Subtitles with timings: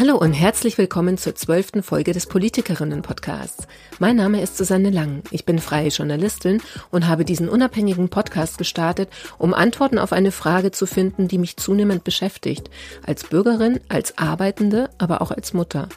[0.00, 3.66] Hallo und herzlich willkommen zur zwölften Folge des Politikerinnen-Podcasts.
[3.98, 5.22] Mein Name ist Susanne Lang.
[5.30, 10.70] Ich bin freie Journalistin und habe diesen unabhängigen Podcast gestartet, um Antworten auf eine Frage
[10.70, 12.70] zu finden, die mich zunehmend beschäftigt.
[13.06, 15.90] Als Bürgerin, als Arbeitende, aber auch als Mutter.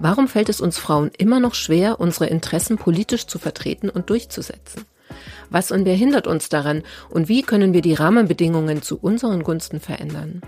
[0.00, 4.84] Warum fällt es uns Frauen immer noch schwer, unsere Interessen politisch zu vertreten und durchzusetzen?
[5.48, 9.78] Was und wer hindert uns daran und wie können wir die Rahmenbedingungen zu unseren Gunsten
[9.78, 10.42] verändern?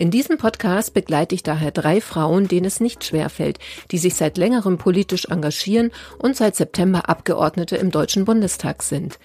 [0.00, 3.58] In diesem Podcast begleite ich daher drei Frauen, denen es nicht schwerfällt,
[3.90, 9.18] die sich seit längerem politisch engagieren und seit September Abgeordnete im Deutschen Bundestag sind.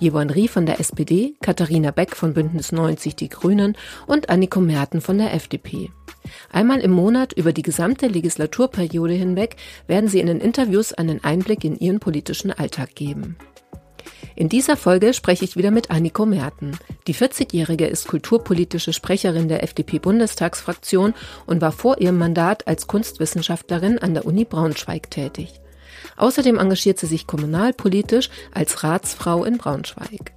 [0.00, 3.76] Jevon Rie von der SPD, Katharina Beck von Bündnis 90 Die Grünen
[4.06, 5.90] und Anniko Merten von der FDP.
[6.50, 11.62] Einmal im Monat über die gesamte Legislaturperiode hinweg werden sie in den Interviews einen Einblick
[11.62, 13.36] in ihren politischen Alltag geben.
[14.34, 16.78] In dieser Folge spreche ich wieder mit Anniko Merten.
[17.06, 21.14] Die 40-Jährige ist kulturpolitische Sprecherin der FDP-Bundestagsfraktion
[21.46, 25.60] und war vor ihrem Mandat als Kunstwissenschaftlerin an der Uni Braunschweig tätig.
[26.16, 30.32] Außerdem engagiert sie sich kommunalpolitisch als Ratsfrau in Braunschweig.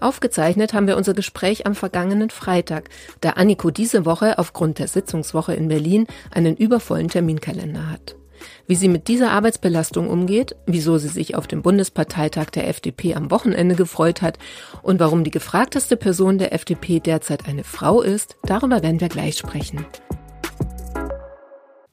[0.00, 2.88] Aufgezeichnet haben wir unser Gespräch am vergangenen Freitag,
[3.20, 8.17] da Anniko diese Woche aufgrund der Sitzungswoche in Berlin einen übervollen Terminkalender hat.
[8.66, 13.30] Wie sie mit dieser Arbeitsbelastung umgeht, wieso sie sich auf dem Bundesparteitag der FDP am
[13.30, 14.38] Wochenende gefreut hat
[14.82, 19.36] und warum die gefragteste Person der FDP derzeit eine Frau ist, darüber werden wir gleich
[19.38, 19.86] sprechen.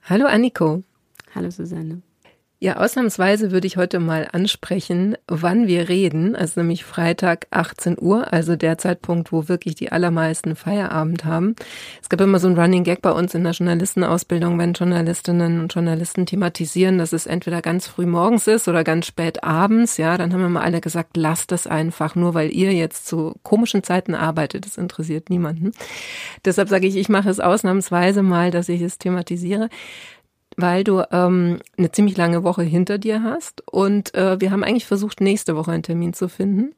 [0.03, 0.83] Hallo Anniko.
[1.33, 2.01] Hallo Susanne.
[2.57, 8.31] Ja, ausnahmsweise würde ich heute mal ansprechen, wann wir reden, also nämlich Freitag 18 Uhr,
[8.31, 11.55] also der Zeitpunkt, wo wirklich die allermeisten Feierabend haben.
[12.01, 15.73] Es gab immer so ein Running Gag bei uns in der Journalistenausbildung, wenn Journalistinnen und
[15.73, 20.31] Journalisten thematisieren, dass es entweder ganz früh morgens ist oder ganz spät abends, ja, dann
[20.31, 24.15] haben wir mal alle gesagt, lasst es einfach, nur weil ihr jetzt zu komischen Zeiten
[24.15, 25.73] arbeitet, das interessiert niemanden.
[26.45, 29.67] Deshalb sage ich, ich mache es ausnahmsweise mal, dass ich es thematisiere
[30.57, 33.63] weil du ähm, eine ziemlich lange Woche hinter dir hast.
[33.69, 36.73] Und äh, wir haben eigentlich versucht, nächste Woche einen Termin zu finden.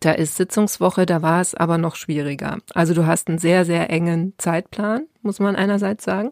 [0.00, 2.58] Da ist Sitzungswoche, da war es aber noch schwieriger.
[2.74, 6.30] Also du hast einen sehr, sehr engen Zeitplan, muss man einerseits sagen.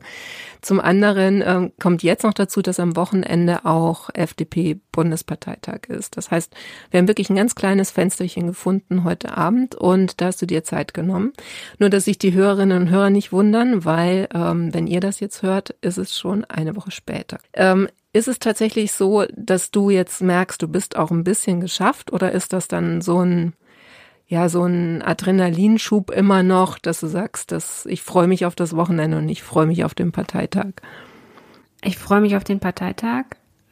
[0.60, 6.16] Zum anderen ähm, kommt jetzt noch dazu, dass am Wochenende auch FDP-Bundesparteitag ist.
[6.16, 6.54] Das heißt,
[6.90, 10.64] wir haben wirklich ein ganz kleines Fensterchen gefunden heute Abend und da hast du dir
[10.64, 11.32] Zeit genommen.
[11.78, 15.42] Nur, dass sich die Hörerinnen und Hörer nicht wundern, weil ähm, wenn ihr das jetzt
[15.42, 17.38] hört, ist es schon eine Woche später.
[17.54, 22.12] Ähm, ist es tatsächlich so, dass du jetzt merkst, du bist auch ein bisschen geschafft
[22.12, 23.54] oder ist das dann so ein
[24.32, 28.74] ja, so ein Adrenalinschub immer noch, dass du sagst, dass ich freue mich auf das
[28.74, 30.70] Wochenende und ich freue mich auf den Parteitag?
[31.84, 33.24] Ich freue mich auf den Parteitag.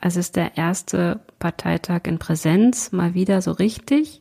[0.03, 4.21] Es ist der erste Parteitag in Präsenz, mal wieder so richtig.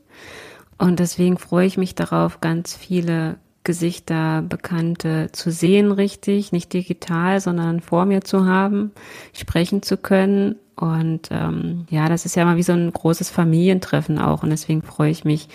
[0.77, 3.37] Und deswegen freue ich mich darauf, ganz viele
[3.69, 8.91] Gesichter, Bekannte zu sehen, richtig, nicht digital, sondern vor mir zu haben,
[9.31, 10.55] sprechen zu können.
[10.75, 14.41] Und ähm, ja, das ist ja mal wie so ein großes Familientreffen auch.
[14.41, 15.49] Und deswegen freue ich mich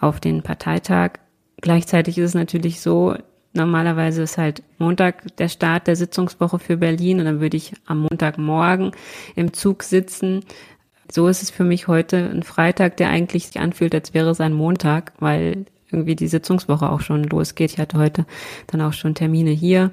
[0.00, 1.20] auf den Parteitag.
[1.60, 3.14] Gleichzeitig ist es natürlich so,
[3.52, 8.00] normalerweise ist halt Montag der Start der Sitzungswoche für Berlin und dann würde ich am
[8.00, 8.90] Montagmorgen
[9.36, 10.40] im Zug sitzen.
[11.08, 14.40] So ist es für mich heute ein Freitag, der eigentlich sich anfühlt, als wäre es
[14.40, 17.72] ein Montag, weil irgendwie die Sitzungswoche auch schon losgeht.
[17.72, 18.26] Ich hatte heute
[18.66, 19.90] dann auch schon Termine hier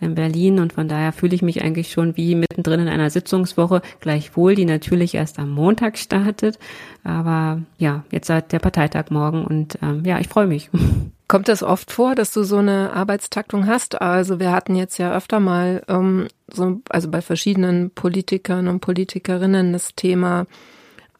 [0.00, 3.82] in Berlin und von daher fühle ich mich eigentlich schon wie mittendrin in einer Sitzungswoche,
[4.00, 6.58] gleichwohl die natürlich erst am Montag startet.
[7.04, 10.70] Aber ja, jetzt hat der Parteitag morgen und ähm, ja, ich freue mich.
[11.28, 14.02] Kommt das oft vor, dass du so eine Arbeitstaktung hast?
[14.02, 19.72] Also wir hatten jetzt ja öfter mal ähm, so, also bei verschiedenen Politikern und Politikerinnen
[19.72, 20.46] das Thema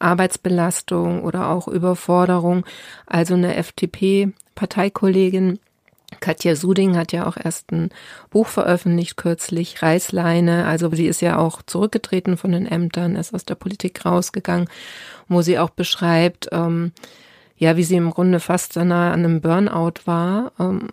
[0.03, 2.65] Arbeitsbelastung oder auch Überforderung.
[3.05, 5.59] Also eine FDP-Parteikollegin
[6.19, 7.89] Katja Suding hat ja auch erst ein
[8.29, 10.65] Buch veröffentlicht kürzlich, Reißleine.
[10.65, 14.67] Also sie ist ja auch zurückgetreten von den Ämtern, ist aus der Politik rausgegangen,
[15.27, 16.91] wo sie auch beschreibt, ähm,
[17.57, 20.51] ja, wie sie im Grunde fast nah an einem Burnout war.
[20.59, 20.89] Ähm,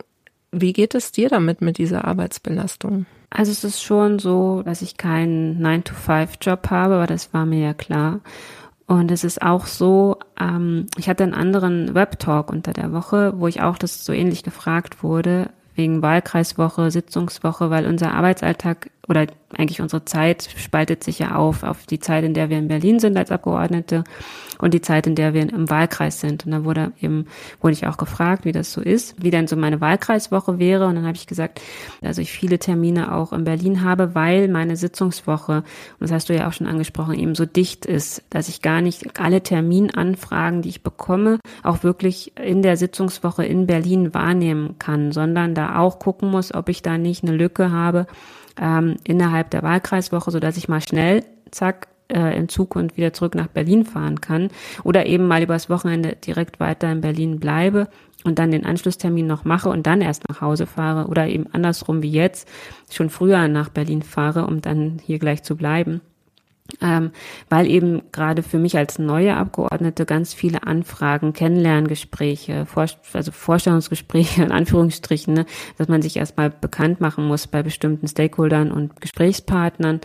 [0.53, 3.06] wie geht es dir damit mit dieser Arbeitsbelastung?
[3.31, 7.74] Also es ist schon so, dass ich keinen 9-to-5-Job habe, aber das war mir ja
[7.74, 8.21] klar.
[8.91, 13.47] Und es ist auch so, ähm, ich hatte einen anderen Webtalk unter der Woche, wo
[13.47, 19.27] ich auch das so ähnlich gefragt wurde, wegen Wahlkreiswoche, Sitzungswoche, weil unser Arbeitsalltag oder
[19.57, 23.01] eigentlich unsere Zeit spaltet sich ja auf, auf die Zeit, in der wir in Berlin
[23.01, 24.04] sind als Abgeordnete
[24.60, 26.47] und die Zeit, in der wir im Wahlkreis sind.
[26.47, 27.27] Und da wurde eben,
[27.60, 30.86] wurde ich auch gefragt, wie das so ist, wie denn so meine Wahlkreiswoche wäre.
[30.86, 31.60] Und dann habe ich gesagt,
[32.03, 35.65] also ich viele Termine auch in Berlin habe, weil meine Sitzungswoche, und
[35.98, 39.18] das hast du ja auch schon angesprochen, eben so dicht ist, dass ich gar nicht
[39.18, 45.56] alle Terminanfragen, die ich bekomme, auch wirklich in der Sitzungswoche in Berlin wahrnehmen kann, sondern
[45.56, 48.06] da auch gucken muss, ob ich da nicht eine Lücke habe,
[48.60, 53.12] ähm, innerhalb der Wahlkreiswoche, so dass ich mal schnell, zack, äh, in Zug und wieder
[53.12, 54.48] zurück nach Berlin fahren kann
[54.84, 57.88] oder eben mal übers Wochenende direkt weiter in Berlin bleibe
[58.24, 62.02] und dann den Anschlusstermin noch mache und dann erst nach Hause fahre oder eben andersrum
[62.02, 62.48] wie jetzt
[62.91, 66.00] schon früher nach Berlin fahre, um dann hier gleich zu bleiben
[66.80, 67.12] ähm,
[67.48, 74.42] weil eben gerade für mich als neue Abgeordnete ganz viele Anfragen, Kennenlerngespräche, Vor also Vorstellungsgespräche
[74.42, 75.46] in Anführungsstrichen, ne,
[75.78, 80.00] dass man sich erstmal bekannt machen muss bei bestimmten Stakeholdern und Gesprächspartnern,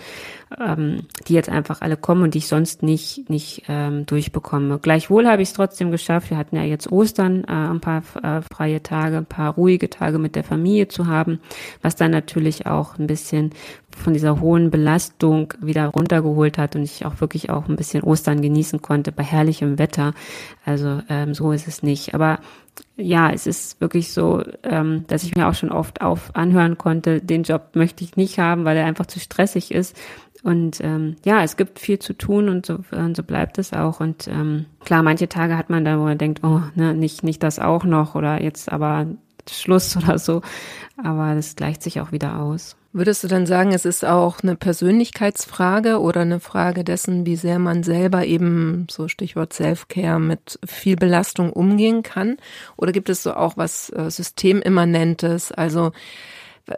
[0.59, 4.80] ähm, die jetzt einfach alle kommen und die ich sonst nicht nicht ähm, durchbekomme.
[4.80, 6.30] Gleichwohl habe ich es trotzdem geschafft.
[6.30, 10.19] Wir hatten ja jetzt Ostern, äh, ein paar äh, freie Tage, ein paar ruhige Tage
[10.19, 11.39] mit der Familie zu haben,
[11.81, 13.51] was dann natürlich auch ein bisschen
[13.95, 18.41] von dieser hohen Belastung wieder runtergeholt hat und ich auch wirklich auch ein bisschen Ostern
[18.41, 20.13] genießen konnte bei herrlichem Wetter.
[20.65, 22.13] Also ähm, so ist es nicht.
[22.13, 22.39] Aber
[22.98, 27.22] ja, es ist wirklich so, ähm, dass ich mir auch schon oft auf anhören konnte,
[27.22, 29.98] den Job möchte ich nicht haben, weil er einfach zu stressig ist.
[30.44, 34.00] Und ähm, ja, es gibt viel zu tun und so, und so bleibt es auch.
[34.00, 37.42] Und ähm, klar, manche Tage hat man da, wo man denkt, oh, ne, nicht, nicht
[37.42, 39.07] das auch noch oder jetzt aber
[39.50, 40.42] Schluss oder so.
[41.04, 42.77] Aber das gleicht sich auch wieder aus.
[42.97, 47.59] Würdest du dann sagen, es ist auch eine Persönlichkeitsfrage oder eine Frage dessen, wie sehr
[47.59, 52.38] man selber eben, so Stichwort Self-Care, mit viel Belastung umgehen kann?
[52.77, 55.51] Oder gibt es so auch was äh, Systemimmanentes?
[55.51, 55.92] Also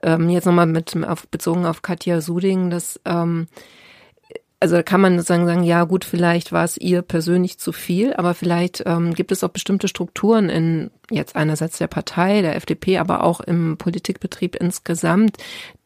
[0.01, 3.47] ähm, jetzt nochmal mit auf, bezogen auf Katja Suding, dass ähm,
[4.59, 8.13] also da kann man sozusagen sagen, ja gut, vielleicht war es ihr persönlich zu viel,
[8.13, 12.97] aber vielleicht ähm, gibt es auch bestimmte Strukturen in jetzt einerseits der Partei, der FDP,
[12.97, 15.37] aber auch im Politikbetrieb insgesamt,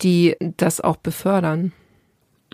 [0.02, 1.74] die das auch befördern.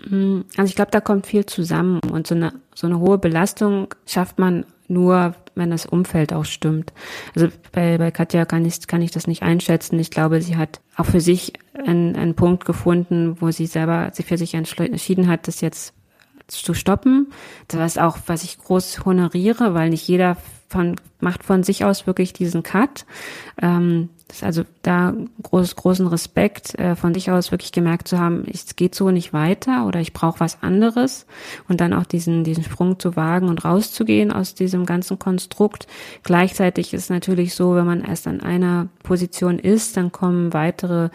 [0.08, 3.94] Mm, also ich glaube, da kommt viel zusammen und so eine, so eine hohe Belastung
[4.04, 6.92] schafft man nur, wenn das Umfeld auch stimmt.
[7.36, 9.98] Also bei, bei Katja kann ich, kann ich das nicht einschätzen.
[10.00, 14.22] Ich glaube, sie hat auch für sich einen, einen Punkt gefunden, wo sie selber sie
[14.22, 15.94] für sich entschieden hat, das jetzt
[16.48, 17.28] zu stoppen.
[17.68, 20.36] Das ist auch, was ich groß honoriere, weil nicht jeder
[20.68, 23.06] von, macht von sich aus wirklich diesen Cut.
[23.60, 28.44] Ähm, ist also da groß, großen Respekt äh, von sich aus wirklich gemerkt zu haben,
[28.52, 31.26] es geht so nicht weiter oder ich brauche was anderes
[31.66, 35.86] und dann auch diesen, diesen Sprung zu wagen und rauszugehen aus diesem ganzen Konstrukt.
[36.22, 41.08] Gleichzeitig ist natürlich so, wenn man erst an einer Position ist, dann kommen weitere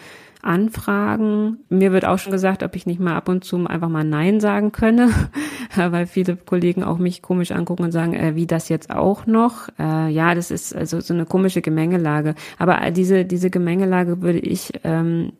[0.43, 1.59] Anfragen.
[1.69, 4.39] Mir wird auch schon gesagt, ob ich nicht mal ab und zu einfach mal Nein
[4.39, 5.09] sagen könne,
[5.75, 9.69] weil viele Kollegen auch mich komisch angucken und sagen, äh, wie das jetzt auch noch.
[9.79, 12.35] Äh, ja, das ist also so eine komische Gemengelage.
[12.57, 15.33] Aber diese, diese Gemengelage würde ich ähm,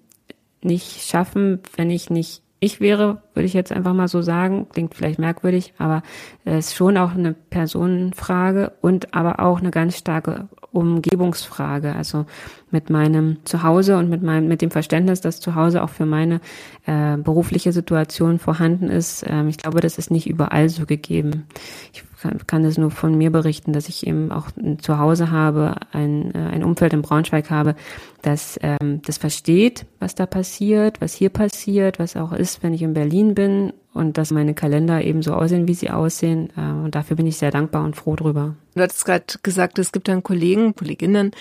[0.62, 4.96] nicht schaffen, wenn ich nicht ich wäre, würde ich jetzt einfach mal so sagen, klingt
[4.96, 6.02] vielleicht merkwürdig, aber
[6.46, 11.94] es ist schon auch eine Personenfrage und aber auch eine ganz starke Umgebungsfrage.
[11.94, 12.26] Also
[12.72, 16.40] mit meinem Zuhause und mit meinem, mit dem Verständnis, dass Zuhause auch für meine
[16.86, 19.26] äh, berufliche Situation vorhanden ist.
[19.28, 21.46] Ähm, ich glaube, das ist nicht überall so gegeben.
[21.94, 25.76] Ich kann, kann es nur von mir berichten, dass ich eben auch ein Zuhause habe,
[25.92, 27.76] ein, äh, ein Umfeld in Braunschweig habe,
[28.22, 32.82] das ähm, das versteht, was da passiert, was hier passiert, was auch ist, wenn ich
[32.82, 36.50] in Berlin bin und dass meine Kalender eben so aussehen, wie sie aussehen.
[36.58, 38.56] Äh, und dafür bin ich sehr dankbar und froh drüber.
[38.76, 41.32] Du hattest gerade gesagt, es gibt dann Kollegen, Kolleginnen,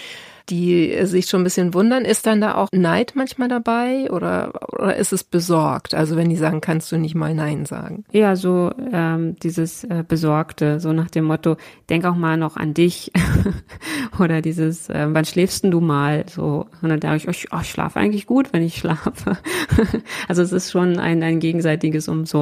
[0.49, 2.05] die sich schon ein bisschen wundern.
[2.05, 5.95] Ist dann da auch Neid manchmal dabei oder, oder ist es besorgt?
[5.95, 8.05] Also wenn die sagen, kannst du nicht mal Nein sagen?
[8.13, 11.57] Ja, so ähm, dieses äh, Besorgte, so nach dem Motto,
[11.89, 13.13] denk auch mal noch an dich.
[14.19, 16.25] oder dieses, äh, wann schläfst denn du mal?
[16.29, 19.39] So, und dann denke ich, oh, ich, oh, ich schlafe eigentlich gut, wenn ich schlafe.
[20.29, 22.42] also es ist schon ein, ein gegenseitiges Umsorgen.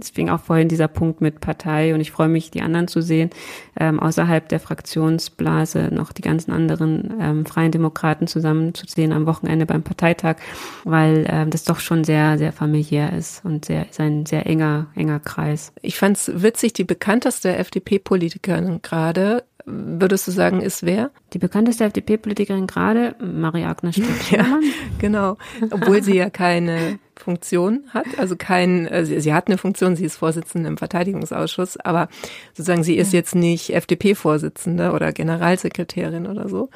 [0.00, 3.00] Es fing auch vorhin dieser Punkt mit Partei und ich freue mich, die anderen zu
[3.00, 3.30] sehen,
[3.78, 9.82] ähm, außerhalb der Fraktionsblase noch die ganzen anderen ähm, Freien Demokraten zusammenzusehen am Wochenende beim
[9.82, 10.36] Parteitag,
[10.84, 14.86] weil ähm, das doch schon sehr, sehr familiär ist und sehr, ist ein sehr enger,
[14.94, 15.72] enger Kreis.
[15.82, 21.10] Ich fand es witzig, die bekannteste FDP-Politikerin gerade würdest du sagen, ist wer?
[21.32, 23.96] Die bekannteste FDP-Politikerin gerade, Marie-Agnes
[24.30, 24.60] Ja,
[24.98, 25.36] genau.
[25.70, 30.04] Obwohl sie ja keine Funktion hat, also kein, äh, sie, sie, hat eine Funktion, sie
[30.04, 32.08] ist Vorsitzende im Verteidigungsausschuss, aber
[32.52, 36.68] sozusagen sie ist jetzt nicht FDP-Vorsitzende oder Generalsekretärin oder so.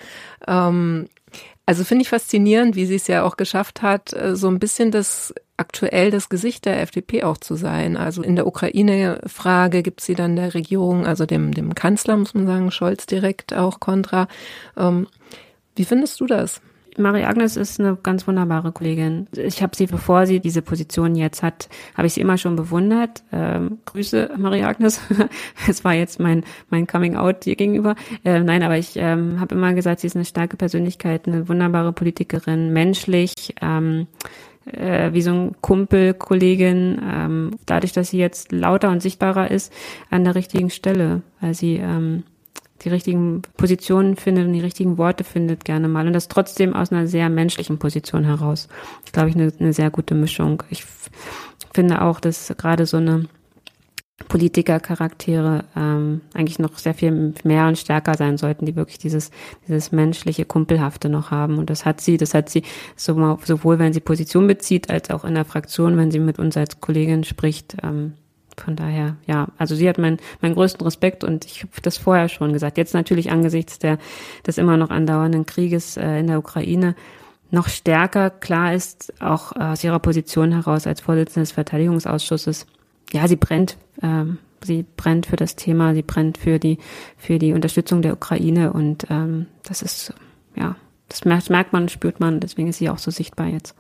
[0.47, 1.09] Ähm,
[1.67, 4.91] also finde ich faszinierend, wie sie es ja auch geschafft hat, äh, so ein bisschen
[4.91, 7.99] das aktuell das Gesicht der FDP auch zu sein.
[7.99, 12.47] Also in der Ukraine-Frage gibt sie dann der Regierung, also dem, dem Kanzler, muss man
[12.47, 14.29] sagen, Scholz direkt auch kontra.
[14.79, 15.09] Ähm,
[15.77, 16.63] wie findest du das?
[16.97, 19.29] Marie Agnes ist eine ganz wunderbare Kollegin.
[19.33, 23.23] Ich habe sie, bevor sie diese Position jetzt hat, habe ich sie immer schon bewundert.
[23.33, 25.01] Ähm, Grüße, Marie Agnes.
[25.69, 27.95] Es war jetzt mein mein Coming Out dir gegenüber.
[28.25, 31.93] Äh, nein, aber ich ähm, habe immer gesagt, sie ist eine starke Persönlichkeit, eine wunderbare
[31.93, 33.55] Politikerin, menschlich.
[33.61, 34.07] Ähm,
[34.73, 39.73] äh, wie so ein Kumpel, Kollegin, ähm, dadurch, dass sie jetzt lauter und sichtbarer ist,
[40.11, 42.25] an der richtigen Stelle, weil sie ähm,
[42.83, 46.07] die richtigen Positionen findet und die richtigen Worte findet gerne mal.
[46.07, 48.69] Und das trotzdem aus einer sehr menschlichen Position heraus.
[49.05, 50.63] Ist, glaube ich, eine, eine sehr gute Mischung.
[50.71, 50.85] Ich
[51.75, 53.29] finde auch, dass gerade so eine
[54.27, 59.31] Politikercharaktere ähm, eigentlich noch sehr viel mehr und stärker sein sollten, die wirklich dieses,
[59.67, 61.59] dieses menschliche, kumpelhafte noch haben.
[61.59, 62.65] Und das hat sie, das hat sie
[62.97, 66.81] sowohl, wenn sie Position bezieht, als auch in der Fraktion, wenn sie mit uns als
[66.81, 67.77] Kollegin spricht.
[67.83, 68.15] Ähm,
[68.61, 72.29] von daher, ja, also sie hat meinen meinen größten Respekt und ich habe das vorher
[72.29, 72.79] schon gesagt.
[72.79, 73.99] Jetzt natürlich angesichts der
[74.47, 76.95] des immer noch andauernden Krieges äh, in der Ukraine
[77.51, 82.67] noch stärker klar ist, auch aus ihrer Position heraus als Vorsitzende des Verteidigungsausschusses,
[83.13, 86.79] ja, sie brennt, ähm, sie brennt für das Thema, sie brennt für die
[87.17, 90.13] für die Unterstützung der Ukraine und ähm, das ist
[90.57, 90.77] ja,
[91.09, 93.75] das merkt, merkt man, spürt man, deswegen ist sie auch so sichtbar jetzt.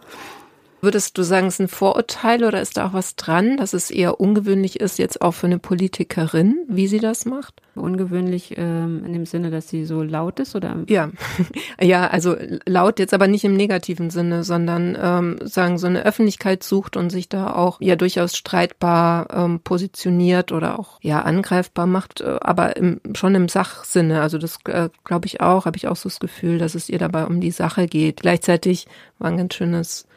[0.80, 3.90] Würdest du sagen, es ist ein Vorurteil oder ist da auch was dran, dass es
[3.90, 7.62] eher ungewöhnlich ist, jetzt auch für eine Politikerin, wie sie das macht?
[7.74, 10.76] Ungewöhnlich ähm, in dem Sinne, dass sie so laut ist, oder?
[10.88, 11.10] Ja,
[11.80, 16.62] ja, also laut jetzt aber nicht im negativen Sinne, sondern ähm, sagen so eine Öffentlichkeit
[16.62, 22.20] sucht und sich da auch ja durchaus streitbar ähm, positioniert oder auch ja angreifbar macht,
[22.20, 24.20] äh, aber im, schon im Sachsinne.
[24.20, 26.98] Also das äh, glaube ich auch, habe ich auch so das Gefühl, dass es ihr
[26.98, 28.20] dabei um die Sache geht.
[28.20, 28.86] Gleichzeitig
[29.18, 30.08] war ein ganz schönes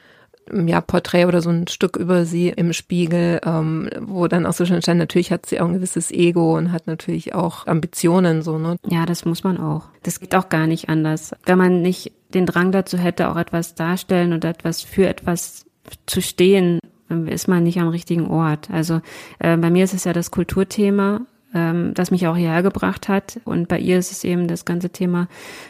[0.51, 4.65] ja, Porträt oder so ein Stück über sie im Spiegel, ähm, wo dann auch so
[4.65, 8.57] schon stand, natürlich hat sie auch ein gewisses Ego und hat natürlich auch Ambitionen, so,
[8.57, 8.77] ne?
[8.89, 9.83] Ja, das muss man auch.
[10.03, 11.31] Das geht auch gar nicht anders.
[11.45, 15.65] Wenn man nicht den Drang dazu hätte, auch etwas darstellen oder etwas für etwas
[16.05, 16.79] zu stehen,
[17.27, 18.69] ist man nicht am richtigen Ort.
[18.71, 19.01] Also
[19.39, 21.21] äh, bei mir ist es ja das Kulturthema,
[21.53, 23.39] ähm, das mich auch hierher gebracht hat.
[23.43, 25.27] Und bei ihr ist es eben das ganze Thema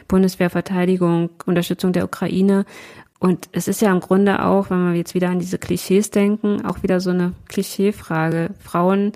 [0.08, 2.66] Bundeswehrverteidigung, Unterstützung der Ukraine.
[3.22, 6.66] Und es ist ja im Grunde auch, wenn wir jetzt wieder an diese Klischees denken,
[6.66, 8.50] auch wieder so eine Klischeefrage.
[8.60, 9.12] Frauen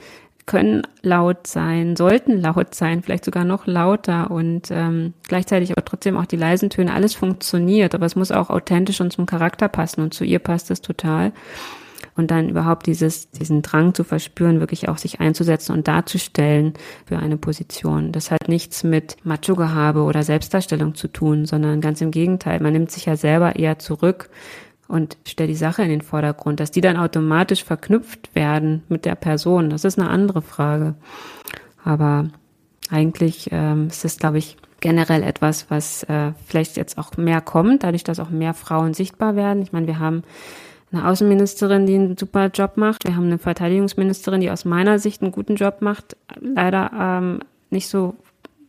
[0.46, 6.18] können laut sein, sollten laut sein, vielleicht sogar noch lauter und ähm, gleichzeitig aber trotzdem
[6.18, 6.94] auch die leisen Töne.
[6.94, 10.70] Alles funktioniert, aber es muss auch authentisch und zum Charakter passen und zu ihr passt
[10.70, 11.32] es total
[12.16, 16.74] und dann überhaupt dieses, diesen Drang zu verspüren, wirklich auch sich einzusetzen und darzustellen
[17.06, 18.12] für eine Position.
[18.12, 22.62] Das hat nichts mit Macho-Gehabe oder Selbstdarstellung zu tun, sondern ganz im Gegenteil.
[22.62, 24.30] Man nimmt sich ja selber eher zurück
[24.88, 26.60] und stellt die Sache in den Vordergrund.
[26.60, 30.96] Dass die dann automatisch verknüpft werden mit der Person, das ist eine andere Frage.
[31.84, 32.30] Aber
[32.90, 37.84] eigentlich ähm, ist es, glaube ich, generell etwas, was äh, vielleicht jetzt auch mehr kommt,
[37.84, 39.64] dadurch, dass auch mehr Frauen sichtbar werden.
[39.64, 40.24] Ich meine, wir haben
[40.96, 43.06] eine Außenministerin, die einen super Job macht.
[43.06, 47.88] Wir haben eine Verteidigungsministerin, die aus meiner Sicht einen guten Job macht, leider ähm, nicht
[47.88, 48.16] so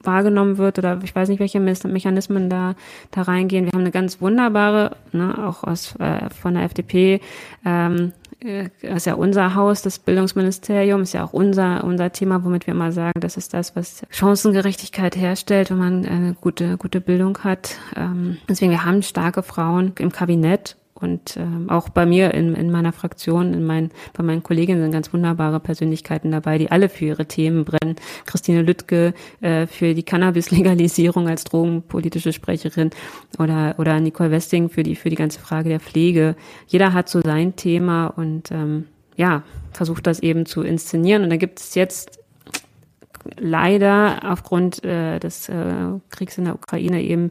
[0.03, 2.75] wahrgenommen wird oder ich weiß nicht, welche Mechanismen da,
[3.11, 3.65] da reingehen.
[3.65, 7.21] Wir haben eine ganz wunderbare, ne, auch aus, äh, von der FDP,
[7.65, 12.67] ähm, äh, ist ja unser Haus, das Bildungsministerium, ist ja auch unser, unser Thema, womit
[12.67, 17.39] wir immer sagen, das ist das, was Chancengerechtigkeit herstellt, wenn man eine gute, gute Bildung
[17.39, 17.77] hat.
[17.97, 22.71] Ähm, deswegen, wir haben starke Frauen im Kabinett und ähm, auch bei mir in, in
[22.71, 27.05] meiner Fraktion, in mein, bei meinen Kolleginnen sind ganz wunderbare Persönlichkeiten dabei, die alle für
[27.05, 27.97] ihre Themen brennen.
[28.25, 32.91] Christine Lüttke äh, für die Cannabis-Legalisierung als drogenpolitische Sprecherin
[33.39, 36.37] oder, oder Nicole Westing für die, für die ganze Frage der Pflege.
[36.67, 38.87] Jeder hat so sein Thema und ähm,
[39.17, 41.23] ja, versucht das eben zu inszenieren.
[41.25, 42.21] Und da gibt es jetzt
[43.37, 45.55] leider aufgrund äh, des äh,
[46.11, 47.31] Kriegs in der Ukraine eben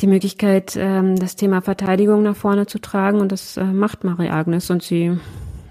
[0.00, 3.20] die Möglichkeit, ähm, das Thema Verteidigung nach vorne zu tragen.
[3.20, 5.18] Und das äh, macht Marie-Agnes und sie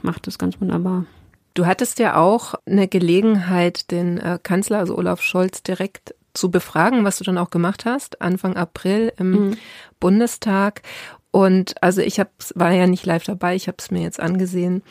[0.01, 1.05] macht das ganz wunderbar.
[1.53, 7.03] Du hattest ja auch eine Gelegenheit, den äh, Kanzler, also Olaf Scholz, direkt zu befragen,
[7.03, 9.57] was du dann auch gemacht hast, Anfang April im mhm.
[9.99, 10.83] Bundestag.
[11.31, 14.83] Und also ich hab's, war ja nicht live dabei, ich habe es mir jetzt angesehen,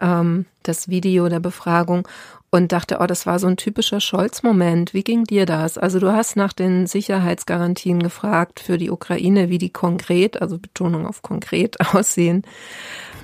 [0.00, 2.08] ähm, das Video der Befragung
[2.54, 4.92] und dachte, oh, das war so ein typischer Scholz-Moment.
[4.92, 5.78] Wie ging dir das?
[5.78, 11.06] Also du hast nach den Sicherheitsgarantien gefragt für die Ukraine, wie die konkret, also Betonung
[11.06, 12.42] auf konkret aussehen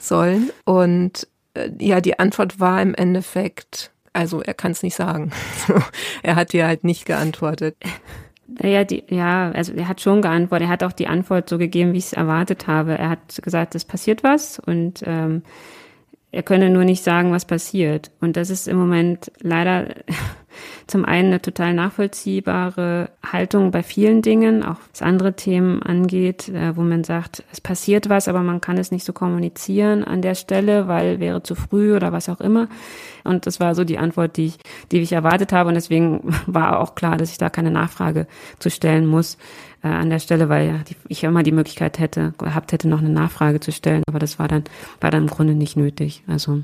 [0.00, 0.50] sollen.
[0.64, 5.30] Und äh, ja, die Antwort war im Endeffekt, also er kann es nicht sagen.
[6.22, 7.76] er hat dir halt nicht geantwortet.
[8.46, 10.68] Naja, die, ja, also er hat schon geantwortet.
[10.68, 12.96] Er hat auch die Antwort so gegeben, wie ich es erwartet habe.
[12.96, 15.42] Er hat gesagt, es passiert was und ähm,
[16.30, 18.10] er könne nur nicht sagen, was passiert.
[18.20, 19.94] Und das ist im Moment leider
[20.86, 26.76] zum einen eine total nachvollziehbare Haltung bei vielen Dingen, auch was andere Themen angeht, äh,
[26.76, 30.34] wo man sagt, es passiert was, aber man kann es nicht so kommunizieren an der
[30.34, 32.68] Stelle, weil wäre zu früh oder was auch immer.
[33.24, 34.58] Und das war so die Antwort, die ich,
[34.90, 35.68] die ich erwartet habe.
[35.68, 38.26] Und deswegen war auch klar, dass ich da keine Nachfrage
[38.58, 39.38] zu stellen muss.
[39.82, 43.60] Äh, an der Stelle, weil ich immer die Möglichkeit hätte, gehabt hätte, noch eine Nachfrage
[43.60, 44.64] zu stellen, aber das war dann,
[45.00, 46.22] war dann im Grunde nicht nötig.
[46.26, 46.62] Also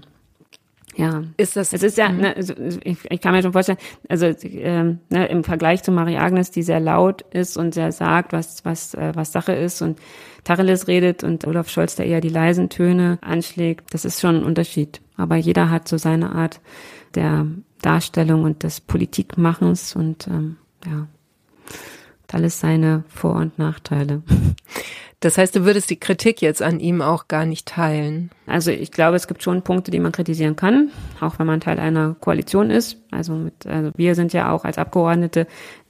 [0.96, 1.72] ja, ist das?
[1.72, 2.20] Es ist ja, mhm.
[2.20, 2.54] ne, also
[2.84, 3.78] ich, ich kann mir schon vorstellen,
[4.08, 8.32] also ähm, ne, im Vergleich zu Marie Agnes, die sehr laut ist und sehr sagt,
[8.32, 9.98] was was äh, was Sache ist und
[10.44, 14.44] Tacheles redet und Olaf Scholz, der eher die leisen Töne anschlägt, das ist schon ein
[14.44, 15.00] Unterschied.
[15.16, 16.60] Aber jeder hat so seine Art
[17.14, 17.46] der
[17.82, 20.56] Darstellung und des Politikmachens und ähm,
[20.86, 21.06] ja,
[22.34, 24.22] alles seine Vor- und Nachteile.
[25.20, 28.28] Das heißt, du würdest die Kritik jetzt an ihm auch gar nicht teilen?
[28.46, 31.78] Also ich glaube, es gibt schon Punkte, die man kritisieren kann, auch wenn man Teil
[31.78, 32.98] einer Koalition ist.
[33.10, 35.46] Also, mit, also wir sind ja auch als Abgeordnete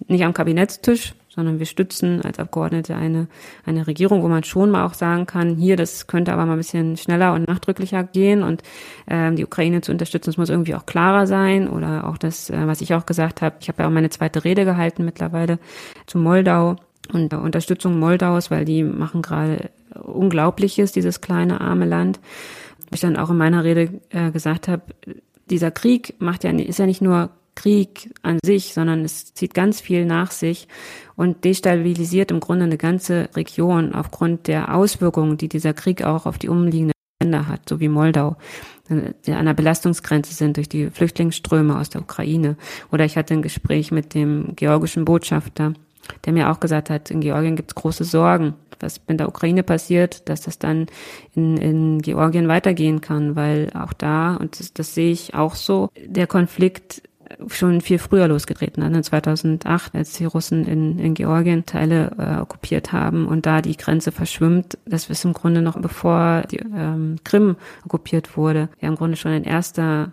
[0.07, 3.27] nicht am Kabinettstisch, sondern wir stützen als Abgeordnete eine,
[3.67, 6.59] eine Regierung, wo man schon mal auch sagen kann, hier, das könnte aber mal ein
[6.59, 8.63] bisschen schneller und nachdrücklicher gehen und
[9.09, 12.67] ähm, die Ukraine zu unterstützen, das muss irgendwie auch klarer sein oder auch das, äh,
[12.67, 15.59] was ich auch gesagt habe, ich habe ja auch meine zweite Rede gehalten mittlerweile
[16.07, 16.77] zu Moldau
[17.13, 22.19] und der Unterstützung Moldaus, weil die machen gerade Unglaubliches, dieses kleine arme Land.
[22.93, 24.83] Ich dann auch in meiner Rede äh, gesagt habe,
[25.51, 29.81] dieser Krieg macht ja ist ja nicht nur Krieg an sich, sondern es zieht ganz
[29.81, 30.69] viel nach sich
[31.17, 36.39] und destabilisiert im Grunde eine ganze Region aufgrund der Auswirkungen, die dieser Krieg auch auf
[36.39, 38.37] die umliegenden Länder hat, so wie Moldau,
[38.89, 42.57] die an der Belastungsgrenze sind durch die Flüchtlingsströme aus der Ukraine.
[42.93, 45.73] Oder ich hatte ein Gespräch mit dem georgischen Botschafter,
[46.25, 49.63] der mir auch gesagt hat, in Georgien gibt es große Sorgen, was in der Ukraine
[49.63, 50.87] passiert, dass das dann
[51.35, 55.89] in, in Georgien weitergehen kann, weil auch da, und das, das sehe ich auch so,
[56.05, 57.03] der Konflikt
[57.49, 59.03] schon viel früher losgetreten ne?
[59.03, 64.13] 2008, als die Russen in, in Georgien Teile äh, okkupiert haben und da die Grenze
[64.13, 64.79] verschwimmt.
[64.87, 68.69] Das ist im Grunde noch bevor die ähm, Krim okkupiert wurde.
[68.81, 70.13] Ja, im Grunde schon ein erster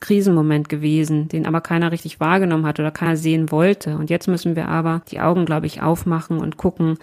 [0.00, 3.96] Krisenmoment gewesen, den aber keiner richtig wahrgenommen hat oder keiner sehen wollte.
[3.96, 6.98] Und jetzt müssen wir aber die Augen, glaube ich, aufmachen und gucken,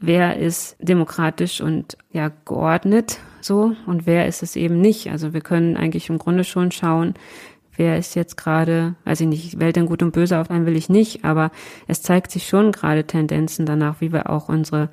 [0.00, 5.10] wer ist demokratisch und ja geordnet so und wer ist es eben nicht.
[5.10, 7.14] Also wir können eigentlich im Grunde schon schauen,
[7.76, 10.76] wer ist jetzt gerade, weiß ich nicht, Welt in Gut und Böse auf einen will
[10.76, 11.50] ich nicht, aber
[11.86, 14.90] es zeigt sich schon gerade Tendenzen danach, wie wir auch unsere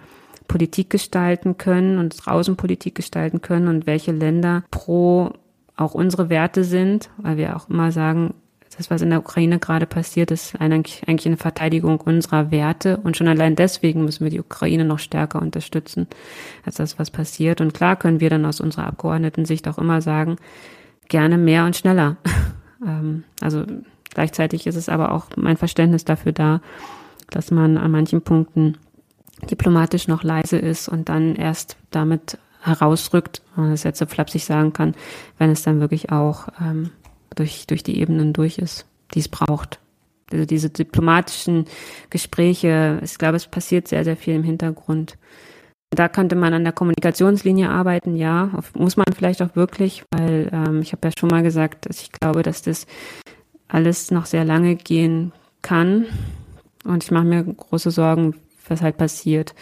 [0.48, 5.34] Politik gestalten können und unsere Außenpolitik gestalten können und welche Länder pro
[5.76, 8.34] auch unsere Werte sind, weil wir auch immer sagen,
[8.80, 12.98] das, was in der Ukraine gerade passiert, ist eigentlich eine Verteidigung unserer Werte.
[13.04, 16.08] Und schon allein deswegen müssen wir die Ukraine noch stärker unterstützen,
[16.66, 17.60] als das, was passiert.
[17.60, 20.38] Und klar können wir dann aus unserer Abgeordneten-Sicht auch immer sagen,
[21.10, 22.18] gerne mehr und schneller.
[22.86, 23.66] Ähm, also
[24.14, 26.62] gleichzeitig ist es aber auch mein Verständnis dafür da,
[27.30, 28.78] dass man an manchen Punkten
[29.50, 34.46] diplomatisch noch leise ist und dann erst damit herausrückt, wenn man das jetzt so flapsig
[34.46, 34.96] sagen kann,
[35.38, 36.90] wenn es dann wirklich auch ähm,
[37.36, 39.80] durch, durch die Ebenen durch ist, die es braucht.
[40.32, 41.66] Also diese diplomatischen
[42.10, 45.18] Gespräche, ich glaube, es passiert sehr, sehr viel im Hintergrund.
[45.92, 50.82] Da könnte man an der Kommunikationslinie arbeiten, ja, muss man vielleicht auch wirklich, weil ähm,
[50.82, 52.86] ich habe ja schon mal gesagt, dass ich glaube, dass das
[53.68, 56.06] alles noch sehr lange gehen kann.
[56.84, 58.36] Und ich mache mir große Sorgen,
[58.68, 59.56] was halt passiert,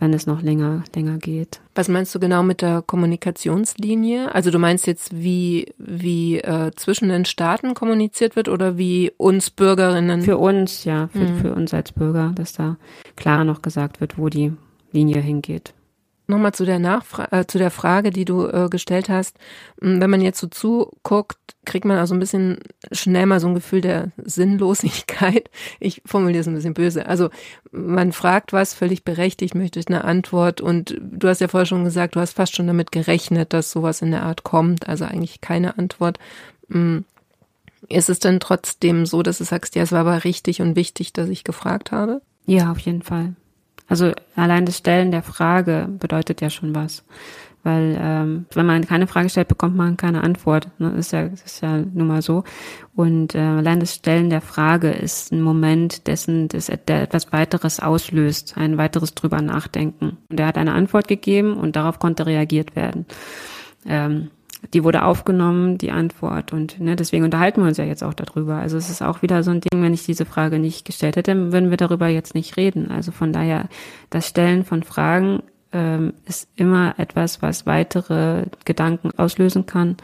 [0.00, 1.60] wenn es noch länger, länger geht.
[1.74, 4.34] Was meinst du genau mit der Kommunikationslinie?
[4.34, 9.50] Also du meinst jetzt, wie, wie äh, zwischen den Staaten kommuniziert wird oder wie uns
[9.50, 10.22] Bürgerinnen?
[10.22, 11.38] Für uns, ja, für, mhm.
[11.38, 12.76] für uns als Bürger, dass da
[13.16, 14.52] klarer noch gesagt wird, wo die
[14.92, 15.74] Linie hingeht.
[16.30, 19.38] Nochmal zu der Nachfra äh, zu der Frage, die du äh, gestellt hast.
[19.80, 22.58] Hm, wenn man jetzt so zuguckt, kriegt man also ein bisschen
[22.92, 25.48] schnell mal so ein Gefühl der Sinnlosigkeit.
[25.80, 27.06] Ich formuliere es ein bisschen böse.
[27.06, 27.30] Also
[27.70, 32.14] man fragt was völlig berechtigt, möchte eine Antwort und du hast ja vorher schon gesagt,
[32.14, 34.86] du hast fast schon damit gerechnet, dass sowas in der Art kommt.
[34.86, 36.18] Also eigentlich keine Antwort.
[36.68, 37.06] Hm,
[37.88, 41.14] ist es denn trotzdem so, dass du sagst, ja, es war aber richtig und wichtig,
[41.14, 42.20] dass ich gefragt habe?
[42.44, 43.34] Ja, auf jeden Fall.
[43.88, 47.04] Also allein das Stellen der Frage bedeutet ja schon was.
[47.64, 50.68] Weil ähm, wenn man keine Frage stellt, bekommt man keine Antwort.
[50.78, 50.90] Ne?
[50.90, 52.44] Ist ja, ist ja nun mal so.
[52.94, 58.56] Und äh, allein das Stellen der Frage ist ein Moment dessen, dass etwas weiteres auslöst,
[58.56, 60.18] ein weiteres drüber nachdenken.
[60.30, 63.06] Und er hat eine Antwort gegeben und darauf konnte reagiert werden.
[63.84, 64.30] Ähm,
[64.74, 66.52] die wurde aufgenommen, die Antwort.
[66.52, 68.56] Und ne, deswegen unterhalten wir uns ja jetzt auch darüber.
[68.56, 71.52] Also es ist auch wieder so ein Ding, wenn ich diese Frage nicht gestellt hätte,
[71.52, 72.90] würden wir darüber jetzt nicht reden.
[72.90, 73.68] Also von daher,
[74.10, 75.42] das Stellen von Fragen
[75.72, 79.96] ähm, ist immer etwas, was weitere Gedanken auslösen kann.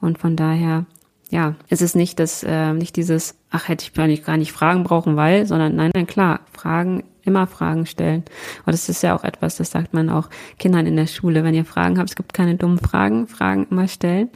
[0.00, 0.86] Und von daher,
[1.30, 4.52] ja, ist es nicht das, äh, nicht dieses, ach, hätte ich gar nicht, gar nicht
[4.52, 8.24] Fragen brauchen, weil, sondern nein, nein, klar, Fragen immer Fragen stellen.
[8.66, 10.28] Und das ist ja auch etwas, das sagt man auch
[10.58, 11.44] Kindern in der Schule.
[11.44, 14.30] Wenn ihr Fragen habt, es gibt keine dummen Fragen, Fragen immer stellen.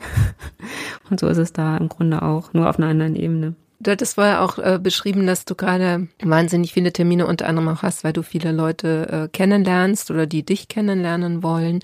[1.10, 3.54] Und so ist es da im Grunde auch, nur auf einer anderen Ebene.
[3.84, 7.82] Du hattest vorher auch äh, beschrieben, dass du gerade wahnsinnig viele Termine unter anderem auch
[7.82, 11.80] hast, weil du viele Leute äh, kennenlernst oder die dich kennenlernen wollen.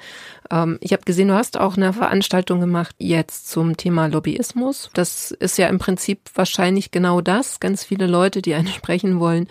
[0.50, 4.88] Ähm, ich habe gesehen, du hast auch eine Veranstaltung gemacht jetzt zum Thema Lobbyismus.
[4.94, 7.60] Das ist ja im Prinzip wahrscheinlich genau das.
[7.60, 9.46] Ganz viele Leute, die einen sprechen wollen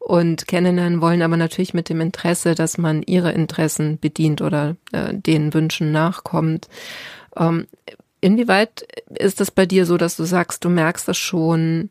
[0.00, 5.14] und kennenlernen wollen, aber natürlich mit dem Interesse, dass man ihre Interessen bedient oder äh,
[5.14, 6.68] den Wünschen nachkommt.
[7.36, 7.66] Ähm,
[8.20, 11.90] inwieweit ist das bei dir so, dass du sagst, du merkst das schon,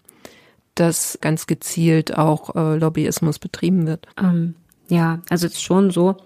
[0.76, 4.08] dass ganz gezielt auch äh, Lobbyismus betrieben wird?
[4.19, 4.56] Ähm,
[4.88, 6.17] ja, also es ist schon so,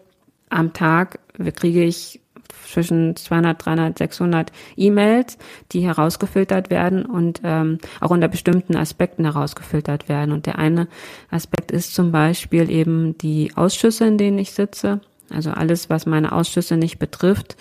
[0.50, 1.20] am Tag
[1.56, 2.22] kriege ich
[2.72, 5.38] zwischen 200, 300, 600 E-Mails,
[5.72, 10.32] die herausgefiltert werden und ähm, auch unter bestimmten Aspekten herausgefiltert werden.
[10.32, 10.88] Und der eine
[11.30, 15.02] Aspekt ist zum Beispiel eben die Ausschüsse, in denen ich sitze.
[15.30, 17.56] Also alles, was meine Ausschüsse nicht betrifft,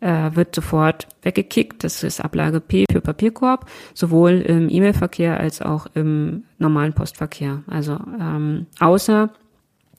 [0.00, 1.84] äh, wird sofort weggekickt.
[1.84, 7.62] Das ist Ablage P für Papierkorb, sowohl im E-Mail-Verkehr als auch im normalen Postverkehr.
[7.68, 9.30] Also ähm, außer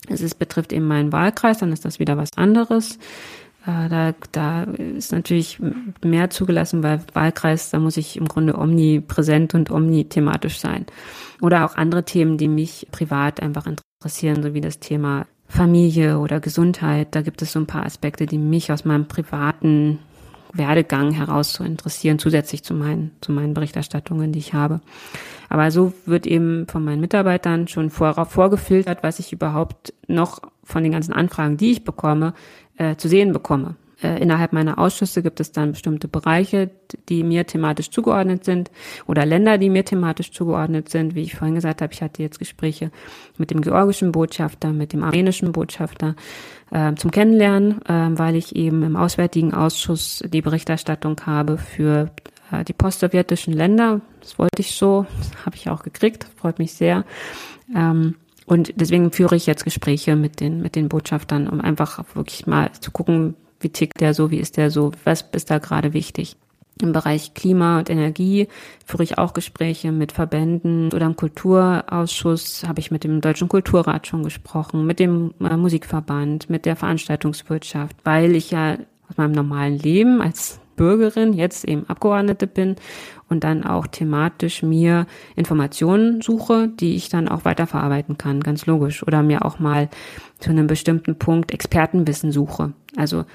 [0.10, 3.00] es ist, betrifft eben meinen Wahlkreis, dann ist das wieder was anderes.
[3.66, 5.60] Äh, da, da ist natürlich
[6.04, 10.86] mehr zugelassen, weil Wahlkreis, da muss ich im Grunde omnipräsent und omnithematisch sein.
[11.42, 16.40] Oder auch andere Themen, die mich privat einfach interessieren, so wie das Thema Familie oder
[16.40, 17.10] Gesundheit.
[17.12, 20.00] Da gibt es so ein paar Aspekte, die mich aus meinem privaten
[20.54, 24.82] Werdegang heraus zu interessieren, zusätzlich zu meinen, zu meinen Berichterstattungen, die ich habe.
[25.50, 30.84] Aber so wird eben von meinen Mitarbeitern schon vorauf vorgefiltert, was ich überhaupt noch von
[30.84, 32.34] den ganzen Anfragen, die ich bekomme,
[32.78, 33.76] äh, zu sehen bekomme.
[34.04, 36.70] Äh, innerhalb meiner Ausschüsse gibt es dann bestimmte Bereiche,
[37.08, 38.70] die mir thematisch zugeordnet sind
[39.08, 41.16] oder Länder, die mir thematisch zugeordnet sind.
[41.16, 42.92] Wie ich vorhin gesagt habe, ich hatte jetzt Gespräche
[43.38, 46.16] mit dem georgischen Botschafter, mit dem armenischen Botschafter
[46.72, 52.12] äh, zum Kennenlernen, äh, weil ich eben im Auswärtigen Ausschuss die Berichterstattung habe für
[52.52, 54.02] äh, die postsowjetischen Länder.
[54.20, 55.06] Das wollte ich so,
[55.46, 57.06] habe ich auch gekriegt, freut mich sehr.
[57.74, 62.48] Ähm, und deswegen führe ich jetzt Gespräche mit den, mit den Botschaftern, um einfach wirklich
[62.48, 65.94] mal zu gucken, wie tickt der so, wie ist der so, was ist da gerade
[65.94, 66.36] wichtig.
[66.82, 68.48] Im Bereich Klima und Energie
[68.86, 74.08] führe ich auch Gespräche mit Verbänden oder im Kulturausschuss habe ich mit dem Deutschen Kulturrat
[74.08, 78.78] schon gesprochen, mit dem äh, Musikverband, mit der Veranstaltungswirtschaft, weil ich ja
[79.08, 82.76] aus meinem normalen Leben als Bürgerin, jetzt eben Abgeordnete bin
[83.30, 89.06] und dann auch thematisch mir Informationen suche, die ich dann auch weiterverarbeiten kann, ganz logisch.
[89.06, 89.90] Oder mir auch mal
[90.40, 92.74] zu einem bestimmten Punkt Expertenwissen suche.
[92.96, 93.26] Also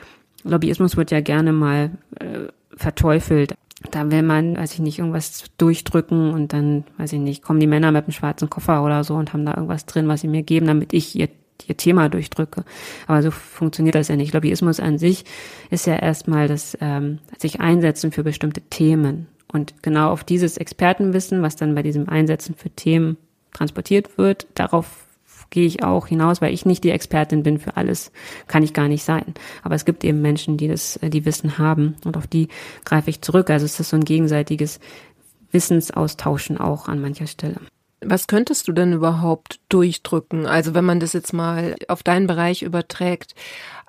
[0.45, 3.55] Lobbyismus wird ja gerne mal äh, verteufelt.
[3.91, 7.69] Da will man, weiß ich nicht, irgendwas durchdrücken und dann, weiß ich nicht, kommen die
[7.69, 10.43] Männer mit einem schwarzen Koffer oder so und haben da irgendwas drin, was sie mir
[10.43, 11.29] geben, damit ich ihr
[11.69, 12.65] ihr Thema durchdrücke.
[13.07, 14.35] Aber so funktioniert das ja nicht.
[14.35, 15.25] Lobbyismus an sich
[15.71, 19.29] ist ja erstmal das ähm, sich einsetzen für bestimmte Themen.
[19.51, 23.17] Und genau auf dieses Expertenwissen, was dann bei diesem Einsetzen für Themen
[23.53, 25.07] transportiert wird, darauf
[25.51, 28.13] gehe ich auch hinaus, weil ich nicht die Expertin bin für alles,
[28.47, 29.35] kann ich gar nicht sein.
[29.63, 32.49] Aber es gibt eben Menschen, die das, die Wissen haben und auf die
[32.85, 33.49] greife ich zurück.
[33.49, 34.81] Also es ist so ein gegenseitiges
[35.51, 37.61] Wissensaustauschen auch an mancher Stelle.
[38.01, 40.47] Was könntest du denn überhaupt durchdrücken?
[40.47, 43.35] Also wenn man das jetzt mal auf deinen Bereich überträgt.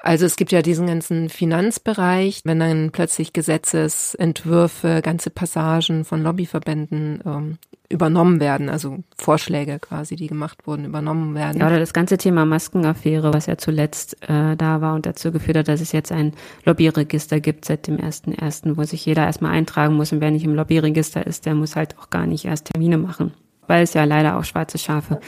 [0.01, 7.21] Also es gibt ja diesen ganzen Finanzbereich, wenn dann plötzlich Gesetzesentwürfe, ganze Passagen von Lobbyverbänden
[7.25, 7.57] ähm,
[7.89, 11.59] übernommen werden, also Vorschläge quasi, die gemacht wurden, übernommen werden.
[11.59, 15.57] Ja, oder das ganze Thema Maskenaffäre, was ja zuletzt äh, da war und dazu geführt
[15.57, 16.33] hat, dass es jetzt ein
[16.65, 20.45] Lobbyregister gibt seit dem ersten ersten, wo sich jeder erstmal eintragen muss und wer nicht
[20.45, 23.33] im Lobbyregister ist, der muss halt auch gar nicht erst Termine machen
[23.69, 25.19] weil es ja leider auch schwarze Schafe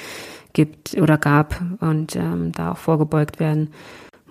[0.54, 3.70] gibt oder gab und ähm, da auch vorgebeugt werden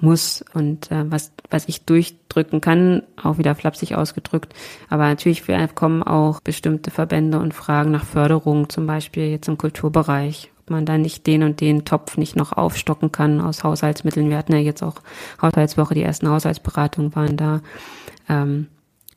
[0.00, 4.54] muss und äh, was was ich durchdrücken kann, auch wieder flapsig ausgedrückt.
[4.88, 5.44] Aber natürlich
[5.74, 10.86] kommen auch bestimmte Verbände und Fragen nach Förderung, zum Beispiel jetzt im Kulturbereich, ob man
[10.86, 14.30] da nicht den und den Topf nicht noch aufstocken kann aus Haushaltsmitteln.
[14.30, 14.96] Wir hatten ja jetzt auch
[15.42, 17.60] Haushaltswoche, die ersten Haushaltsberatungen waren da.
[18.28, 18.68] Ähm,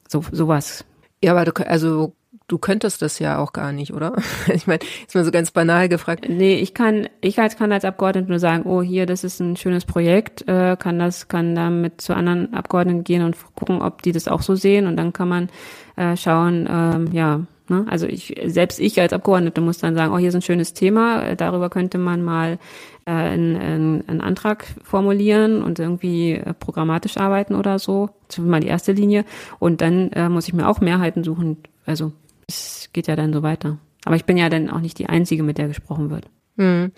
[0.08, 0.86] so sowas.
[1.24, 2.14] Ja, aber du, also
[2.54, 4.14] du könntest das ja auch gar nicht, oder?
[4.54, 6.28] Ich meine, ist mal so ganz banal gefragt.
[6.30, 9.56] Nee, ich kann, ich als kann als Abgeordnete nur sagen, oh, hier, das ist ein
[9.56, 14.12] schönes Projekt, äh, kann das, kann damit zu anderen Abgeordneten gehen und gucken, ob die
[14.12, 15.50] das auch so sehen und dann kann man
[15.96, 17.88] äh, schauen, ähm, ja, ne?
[17.90, 21.24] also ich, selbst ich als Abgeordnete muss dann sagen, oh, hier ist ein schönes Thema,
[21.24, 22.60] äh, darüber könnte man mal
[23.06, 28.12] äh, einen, einen, Antrag formulieren und irgendwie äh, programmatisch arbeiten oder so.
[28.30, 29.26] Ist mal die erste Linie.
[29.58, 32.14] Und dann äh, muss ich mir auch Mehrheiten suchen, also
[32.48, 33.78] es geht ja dann so weiter.
[34.06, 36.30] Aber ich bin ja dann auch nicht die Einzige, mit der gesprochen wird.
[36.58, 36.92] Hm.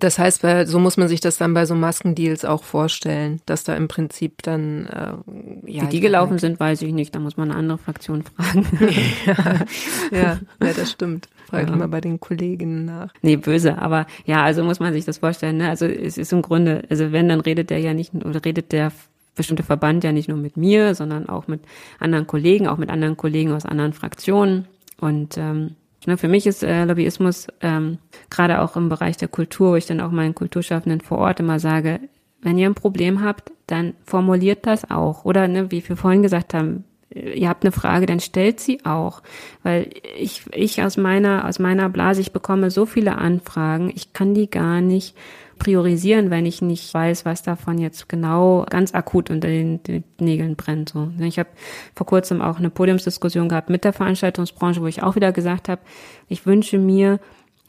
[0.00, 3.76] Das heißt, so muss man sich das dann bei so Maskendeals auch vorstellen, dass da
[3.76, 7.14] im Prinzip dann äh, ja, Wie die gelaufen sind, weiß ich nicht.
[7.14, 8.66] Da muss man eine andere Fraktion fragen.
[9.26, 9.36] ja,
[10.10, 11.28] ja, ja, das stimmt.
[11.48, 11.72] frage ja.
[11.72, 13.12] immer bei den Kolleginnen nach.
[13.22, 15.58] Nee, böse, aber ja, also muss man sich das vorstellen.
[15.58, 15.68] Ne?
[15.68, 18.90] Also es ist im Grunde, also wenn, dann redet der ja nicht, oder redet der
[19.36, 21.60] bestimmte Verband ja nicht nur mit mir, sondern auch mit
[22.00, 24.66] anderen Kollegen, auch mit anderen Kollegen aus anderen Fraktionen.
[25.04, 27.98] Und ähm, ne, für mich ist äh, Lobbyismus ähm,
[28.30, 31.60] gerade auch im Bereich der Kultur, wo ich dann auch meinen Kulturschaffenden vor Ort immer
[31.60, 32.00] sage,
[32.40, 35.26] wenn ihr ein Problem habt, dann formuliert das auch.
[35.26, 39.22] Oder ne, wie wir vorhin gesagt haben, ihr habt eine Frage, dann stellt sie auch.
[39.62, 44.32] Weil ich, ich aus meiner, aus meiner Blase, ich bekomme so viele Anfragen, ich kann
[44.32, 45.14] die gar nicht
[45.58, 50.56] priorisieren, wenn ich nicht weiß, was davon jetzt genau ganz akut unter den, den Nägeln
[50.56, 50.90] brennt.
[50.90, 51.10] So.
[51.20, 51.48] Ich habe
[51.94, 55.82] vor kurzem auch eine Podiumsdiskussion gehabt mit der Veranstaltungsbranche, wo ich auch wieder gesagt habe,
[56.28, 57.20] ich wünsche mir,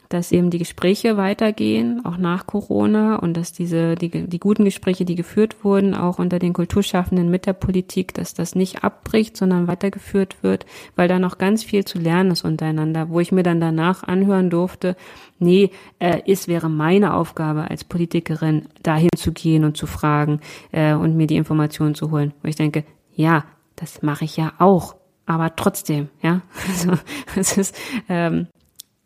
[0.08, 5.04] dass eben die Gespräche weitergehen, auch nach Corona und dass diese, die, die guten Gespräche,
[5.04, 9.68] die geführt wurden, auch unter den Kulturschaffenden mit der Politik, dass das nicht abbricht, sondern
[9.68, 13.60] weitergeführt wird, weil da noch ganz viel zu lernen ist untereinander, wo ich mir dann
[13.60, 14.96] danach anhören durfte,
[15.38, 20.40] nee, äh, es wäre meine Aufgabe als Politikerin, dahin zu gehen und zu fragen
[20.72, 22.32] äh, und mir die Informationen zu holen.
[22.42, 23.44] Wo ich denke, ja,
[23.76, 26.92] das mache ich ja auch aber trotzdem, ja, also
[27.34, 27.76] es ist
[28.08, 28.46] ähm,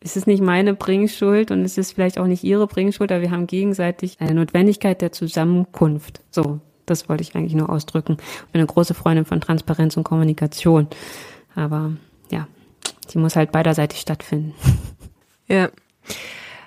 [0.01, 3.31] es ist nicht meine Bringschuld und es ist vielleicht auch nicht ihre Bringschuld, aber wir
[3.31, 6.23] haben gegenseitig eine Notwendigkeit der Zusammenkunft.
[6.31, 8.17] So, das wollte ich eigentlich nur ausdrücken.
[8.19, 10.89] Ich bin eine große Freundin von Transparenz und Kommunikation.
[11.55, 11.93] Aber
[12.31, 12.49] ja,
[13.13, 14.55] die muss halt beiderseitig stattfinden.
[15.47, 15.69] Ja.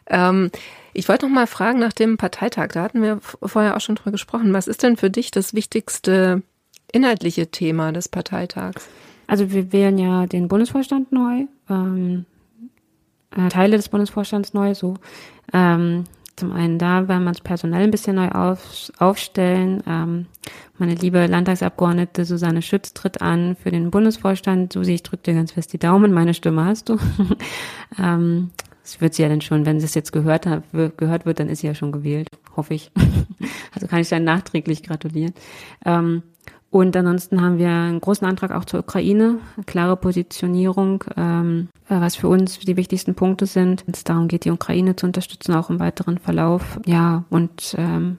[0.08, 0.52] Ähm,
[0.94, 2.74] ich wollte noch mal fragen nach dem Parteitag.
[2.74, 4.54] Da hatten wir vorher auch schon drüber gesprochen.
[4.54, 6.44] Was ist denn für dich das wichtigste
[6.92, 8.88] inhaltliche Thema des Parteitags?
[9.26, 11.46] Also wir wählen ja den Bundesvorstand neu.
[11.70, 12.26] Ähm,
[13.36, 14.74] äh, Teile des Bundesvorstands neu.
[14.74, 14.96] So
[15.54, 19.84] ähm, zum einen da werden wir uns personell ein bisschen neu auf, aufstellen.
[19.88, 20.26] Ähm,
[20.78, 24.74] meine liebe Landtagsabgeordnete Susanne Schütz tritt an für den Bundesvorstand.
[24.74, 26.12] Susi, ich drücke dir ganz fest die Daumen.
[26.12, 26.98] Meine Stimme hast du.
[28.00, 28.50] ähm,
[28.82, 30.64] das wird sie ja dann schon, wenn sie es jetzt gehört hat,
[30.98, 32.92] gehört wird, dann ist sie ja schon gewählt, hoffe ich.
[33.74, 35.34] also kann ich dann nachträglich gratulieren.
[35.86, 36.24] Ähm,
[36.74, 42.02] und ansonsten haben wir einen großen Antrag auch zur Ukraine, eine klare Positionierung, ähm, äh,
[42.02, 43.86] was für uns die wichtigsten Punkte sind.
[43.86, 46.80] Wenn es darum geht, die Ukraine zu unterstützen, auch im weiteren Verlauf.
[46.88, 48.18] Ja, und ähm,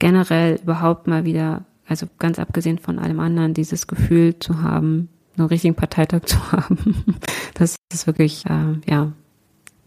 [0.00, 5.46] generell überhaupt mal wieder, also ganz abgesehen von allem anderen, dieses Gefühl zu haben, einen
[5.46, 7.04] richtigen Parteitag zu haben.
[7.54, 9.12] Das ist wirklich, äh, ja,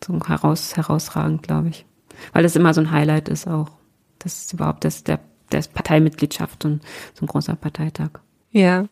[0.02, 1.86] so heraus, herausragend, glaube ich.
[2.32, 3.72] Weil das immer so ein Highlight ist auch.
[4.20, 5.20] Das ist überhaupt das, der
[5.54, 6.82] der Parteimitgliedschaft und
[7.14, 8.10] so ein großer Parteitag.
[8.52, 8.86] Ja.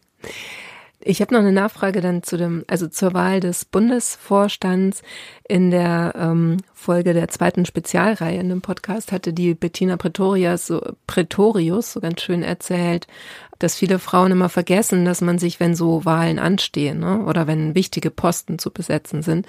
[1.04, 5.02] Ich habe noch eine Nachfrage dann zu dem, also zur Wahl des Bundesvorstands.
[5.47, 10.82] In der ähm, Folge der zweiten Spezialreihe in dem Podcast hatte die Bettina Pretorius so,
[11.08, 13.08] Pretorius so ganz schön erzählt,
[13.63, 17.76] dass viele Frauen immer vergessen, dass man sich, wenn so Wahlen anstehen ne, oder wenn
[17.76, 19.47] wichtige Posten zu besetzen sind,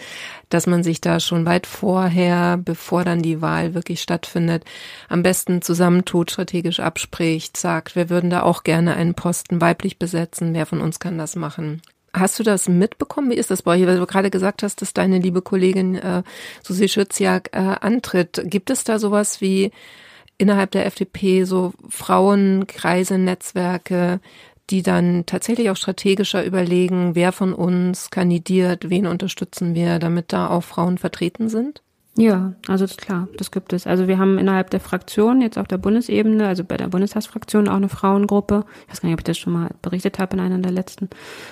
[0.48, 4.64] dass man sich da schon weit vorher, bevor dann die Wahl wirklich stattfindet,
[5.08, 10.54] am besten zusammentut, strategisch abspricht, sagt, wir würden da auch gerne einen Posten weiblich besetzen,
[10.54, 11.82] wer von uns kann das machen.
[12.14, 13.30] Hast du das mitbekommen?
[13.30, 13.86] Wie ist das bei euch?
[13.86, 16.22] Weil du gerade gesagt hast, dass deine liebe Kollegin äh,
[16.62, 18.42] Susi Schütziak äh, antritt.
[18.44, 19.72] Gibt es da sowas wie
[20.42, 24.20] innerhalb der FDP so Frauenkreise, Netzwerke,
[24.70, 30.50] die dann tatsächlich auch strategischer überlegen, wer von uns kandidiert, wen unterstützen wir, damit da
[30.50, 31.82] auch Frauen vertreten sind?
[32.16, 33.86] Ja, also ist klar, das gibt es.
[33.86, 37.76] Also wir haben innerhalb der Fraktion, jetzt auf der Bundesebene, also bei der Bundestagsfraktion auch
[37.76, 38.64] eine Frauengruppe.
[38.84, 41.08] Ich weiß gar nicht, ob ich das schon mal berichtet habe in einer der letzten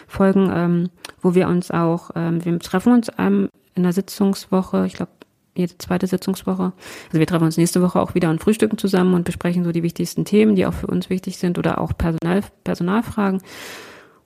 [0.06, 0.90] Folgen, ähm,
[1.22, 5.12] wo wir uns auch, ähm, wir treffen uns ähm, in der Sitzungswoche, ich glaube
[5.54, 6.72] jede zweite Sitzungswoche.
[7.08, 9.82] Also wir treffen uns nächste Woche auch wieder und frühstücken zusammen und besprechen so die
[9.82, 13.42] wichtigsten Themen, die auch für uns wichtig sind oder auch Personal, Personalfragen.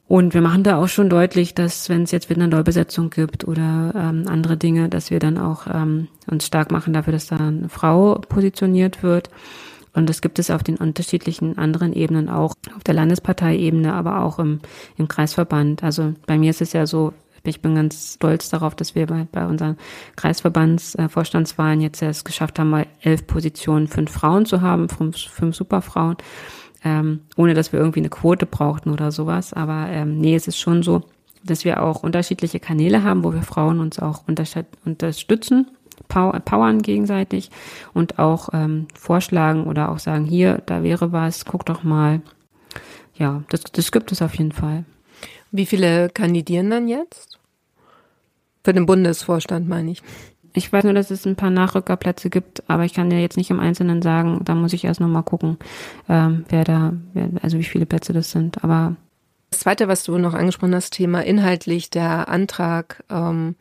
[0.06, 3.48] Und wir machen da auch schon deutlich, dass wenn es jetzt wieder eine Neubesetzung gibt
[3.48, 7.37] oder ähm, andere Dinge, dass wir dann auch ähm, uns stark machen dafür, dass da
[7.37, 9.30] eine Frau positioniert wird.
[9.94, 14.38] Und das gibt es auf den unterschiedlichen anderen Ebenen auch, auf der Landesparteiebene, aber auch
[14.38, 14.60] im,
[14.98, 15.82] im Kreisverband.
[15.82, 19.26] Also bei mir ist es ja so, ich bin ganz stolz darauf, dass wir bei,
[19.30, 19.76] bei unseren
[20.16, 25.54] Kreisverbandsvorstandswahlen äh, jetzt es geschafft haben, mal elf Positionen, fünf Frauen zu haben, fünf, fünf
[25.54, 26.16] Superfrauen,
[26.85, 29.52] ähm, ohne dass wir irgendwie eine Quote brauchten oder sowas.
[29.52, 31.02] Aber ähm, nee, es ist schon so,
[31.44, 35.66] dass wir auch unterschiedliche Kanäle haben, wo wir Frauen uns auch unterstützen,
[36.09, 37.50] powern gegenseitig
[37.92, 42.22] und auch ähm, vorschlagen oder auch sagen, hier, da wäre was, guck doch mal.
[43.16, 44.85] Ja, das, das gibt es auf jeden Fall.
[45.56, 47.38] Wie viele kandidieren dann jetzt?
[48.64, 50.02] Für den Bundesvorstand meine ich.
[50.52, 53.50] Ich weiß nur, dass es ein paar Nachrückerplätze gibt, aber ich kann dir jetzt nicht
[53.50, 54.40] im Einzelnen sagen.
[54.44, 55.58] Da muss ich erst noch mal gucken,
[56.08, 58.64] ähm, wer da, wer, also wie viele Plätze das sind.
[58.64, 58.96] Aber
[59.50, 63.04] das Zweite, was du noch angesprochen hast, Thema inhaltlich der Antrag.
[63.10, 63.54] Ähm,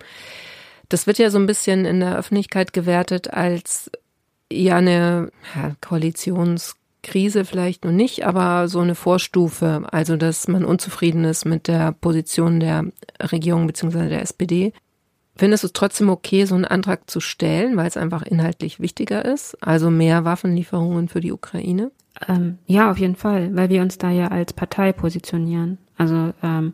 [0.89, 3.91] Das wird ja so ein bisschen in der Öffentlichkeit gewertet als
[4.51, 5.75] ja eine ja,
[7.03, 11.91] Koalitionskrise vielleicht noch nicht, aber so eine Vorstufe, also dass man unzufrieden ist mit der
[11.91, 12.85] Position der
[13.21, 14.09] Regierung bzw.
[14.09, 14.73] der SPD.
[15.35, 19.25] Findest du es trotzdem okay, so einen Antrag zu stellen, weil es einfach inhaltlich wichtiger
[19.25, 19.57] ist?
[19.61, 21.91] Also mehr Waffenlieferungen für die Ukraine?
[22.27, 25.79] Ähm, ja, auf jeden Fall, weil wir uns da ja als Partei positionieren.
[25.97, 26.73] Also ähm,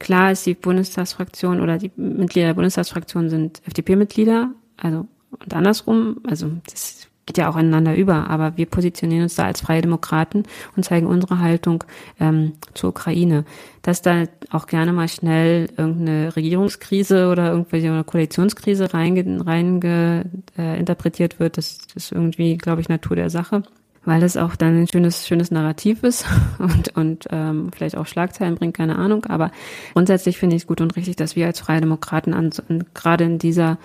[0.00, 6.50] klar ist die Bundestagsfraktion oder die Mitglieder der Bundestagsfraktion sind FDP-Mitglieder, also und andersrum, also
[6.70, 7.01] das
[7.32, 10.42] geht ja auch ineinander über, aber wir positionieren uns da als Freie Demokraten
[10.76, 11.82] und zeigen unsere Haltung
[12.20, 13.46] ähm, zur Ukraine.
[13.80, 20.26] Dass da auch gerne mal schnell irgendeine Regierungskrise oder irgendwelche Koalitionskrise reinge, reinge
[20.58, 23.62] äh, interpretiert wird, das, ist irgendwie, glaube ich, Natur der Sache
[24.04, 26.26] weil das auch dann ein schönes, schönes Narrativ ist
[26.58, 29.26] und, und ähm, vielleicht auch Schlagzeilen bringt, keine Ahnung.
[29.26, 29.52] Aber
[29.92, 32.50] grundsätzlich finde ich es gut und richtig, dass wir als Freie Demokraten an,
[32.94, 33.78] gerade in dieser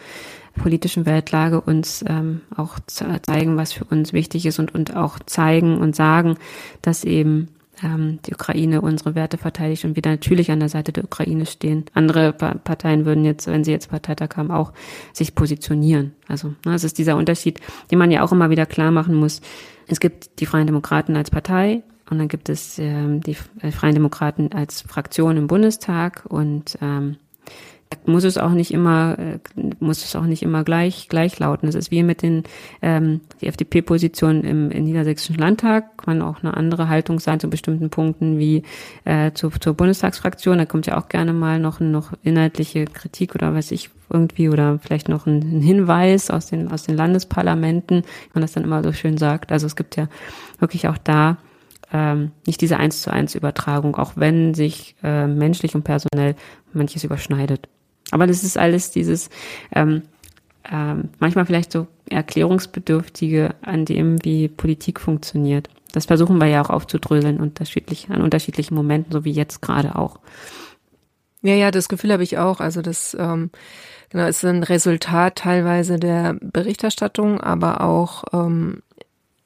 [0.57, 5.77] politischen Weltlage uns ähm, auch zeigen, was für uns wichtig ist und, und auch zeigen
[5.77, 6.37] und sagen,
[6.81, 7.49] dass eben
[7.83, 11.85] ähm, die Ukraine unsere Werte verteidigt und wir natürlich an der Seite der Ukraine stehen.
[11.93, 14.73] Andere pa Parteien würden jetzt, wenn sie jetzt Parteitag haben, auch
[15.13, 16.13] sich positionieren.
[16.27, 17.59] Also ne, es ist dieser Unterschied,
[17.91, 19.41] den man ja auch immer wieder klar machen muss.
[19.87, 24.51] Es gibt die Freien Demokraten als Partei und dann gibt es ähm, die Freien Demokraten
[24.53, 27.17] als Fraktion im Bundestag und ähm,
[28.05, 29.39] muss es auch nicht immer, äh,
[29.79, 31.67] muss es auch nicht immer gleich, gleich lauten.
[31.67, 32.43] Es ist wie mit den,
[32.81, 37.89] ähm, die FDP-Position im, im Niedersächsischen Landtag, kann auch eine andere Haltung sein zu bestimmten
[37.89, 38.63] Punkten wie
[39.05, 40.57] äh, zu, zur Bundestagsfraktion.
[40.57, 44.79] Da kommt ja auch gerne mal noch, noch inhaltliche Kritik oder was ich irgendwie oder
[44.79, 48.83] vielleicht noch ein, ein Hinweis aus den, aus den Landesparlamenten, wie man das dann immer
[48.83, 49.51] so schön sagt.
[49.51, 50.07] Also es gibt ja
[50.59, 51.37] wirklich auch da
[51.91, 56.35] ähm, nicht diese eins zu eins Übertragung, auch wenn sich äh, menschlich und personell
[56.73, 57.69] manches überschneidet.
[58.11, 59.29] Aber das ist alles dieses
[59.73, 60.03] ähm,
[60.69, 65.69] ähm, manchmal vielleicht so erklärungsbedürftige an dem, wie Politik funktioniert.
[65.93, 70.19] Das versuchen wir ja auch aufzudröseln unterschiedlich, an unterschiedlichen Momenten, so wie jetzt gerade auch.
[71.41, 72.59] Ja, ja, das Gefühl habe ich auch.
[72.59, 73.51] Also das ähm,
[74.09, 78.81] genau ist ein Resultat teilweise der Berichterstattung, aber auch ähm,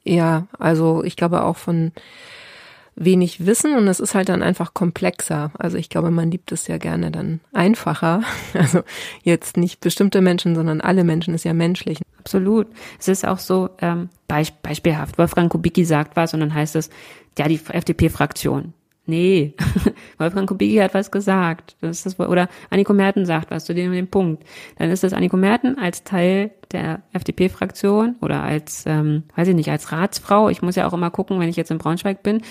[0.04, 1.92] ja, also ich glaube auch von
[2.94, 5.50] wenig Wissen und es ist halt dann einfach komplexer.
[5.58, 8.22] Also ich glaube, man liebt es ja gerne dann einfacher.
[8.54, 8.82] Also
[9.22, 12.00] jetzt nicht bestimmte Menschen, sondern alle Menschen ist ja menschlich.
[12.18, 12.68] Absolut.
[12.98, 15.18] Es ist auch so ähm, beisp beispielhaft.
[15.18, 16.90] Wolfgang Kubicki sagt was und dann heißt es,
[17.38, 18.74] ja, die FDP-Fraktion.
[19.04, 19.54] Nee,
[20.18, 21.76] Wolfgang Kubicki hat was gesagt.
[21.80, 24.44] Das ist, oder Anniko Merten sagt was zu dem, dem Punkt.
[24.78, 29.70] Dann ist das Anniko Merten als Teil der FDP-Fraktion oder als, ähm, weiß ich nicht,
[29.70, 30.48] als Ratsfrau.
[30.50, 32.42] Ich muss ja auch immer gucken, wenn ich jetzt in Braunschweig bin,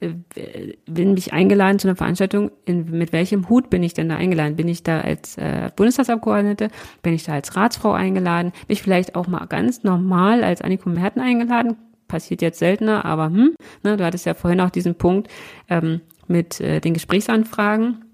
[0.00, 4.16] bin äh, mich eingeladen zu einer Veranstaltung, in, mit welchem Hut bin ich denn da
[4.16, 4.56] eingeladen?
[4.56, 6.68] Bin ich da als äh, Bundestagsabgeordnete?
[7.02, 8.52] Bin ich da als Ratsfrau eingeladen?
[8.66, 11.76] Bin ich vielleicht auch mal ganz normal als Anniko Merten eingeladen?
[12.14, 15.26] Passiert jetzt seltener, aber hm, ne, du hattest ja vorhin auch diesen Punkt
[15.68, 18.04] ähm, mit äh, den Gesprächsanfragen.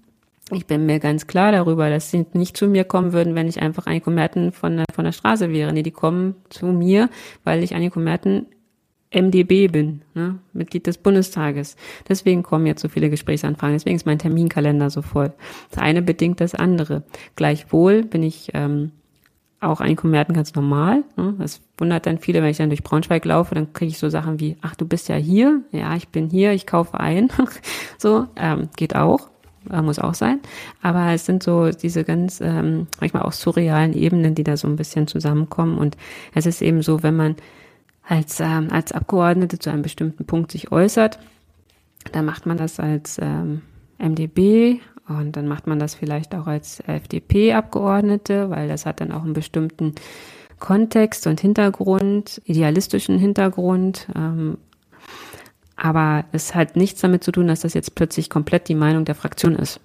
[0.51, 3.61] Ich bin mir ganz klar darüber, dass sie nicht zu mir kommen würden, wenn ich
[3.61, 5.71] einfach Anniko Merten von, von der Straße wäre.
[5.71, 7.11] Nee, die kommen zu mir,
[7.43, 8.47] weil ich Anniko Merten
[9.13, 10.39] MDB bin, ne?
[10.51, 11.75] Mitglied des Bundestages.
[12.09, 15.31] Deswegen kommen jetzt so viele Gesprächsanfragen, deswegen ist mein Terminkalender so voll.
[15.69, 17.03] Das eine bedingt das andere.
[17.35, 18.93] Gleichwohl bin ich ähm,
[19.61, 21.03] auch ein Kommerten ganz normal.
[21.15, 21.35] Ne?
[21.37, 24.39] Das wundert dann viele, wenn ich dann durch Braunschweig laufe, dann kriege ich so Sachen
[24.39, 27.29] wie, ach, du bist ja hier, ja, ich bin hier, ich kaufe ein.
[27.97, 29.29] so, ähm, geht auch
[29.69, 30.39] äh, muss auch sein.
[30.81, 34.75] Aber es sind so diese ganz ähm, manchmal auch surrealen Ebenen, die da so ein
[34.75, 35.77] bisschen zusammenkommen.
[35.77, 35.97] Und
[36.33, 37.35] es ist eben so, wenn man
[38.07, 41.19] als, ähm, als Abgeordnete zu einem bestimmten Punkt sich äußert,
[42.11, 43.61] dann macht man das als ähm,
[43.99, 44.79] MDB
[45.19, 49.33] und dann macht man das vielleicht auch als FDP-Abgeordnete, weil das hat dann auch einen
[49.33, 49.95] bestimmten
[50.59, 54.07] Kontext und Hintergrund, idealistischen Hintergrund.
[54.15, 54.57] Ähm,
[55.75, 59.15] aber es hat nichts damit zu tun, dass das jetzt plötzlich komplett die Meinung der
[59.15, 59.79] Fraktion ist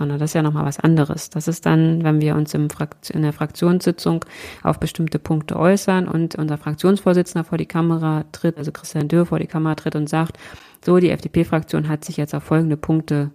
[0.00, 1.28] sondern das ist ja nochmal was anderes.
[1.28, 4.24] Das ist dann, wenn wir uns Frakt in der Fraktionssitzung
[4.62, 9.38] auf bestimmte Punkte äußern und unser Fraktionsvorsitzender vor die Kamera tritt, also Christian Dürr vor
[9.38, 10.38] die Kamera tritt und sagt,
[10.82, 13.30] so, die FDP-Fraktion hat sich jetzt auf folgende Punkte